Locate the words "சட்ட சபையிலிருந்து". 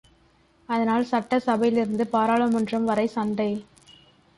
1.03-2.07